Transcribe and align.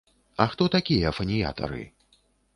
А 0.45 0.47
хто 0.53 0.63
такія 0.75 1.13
фаніятары? 1.19 1.81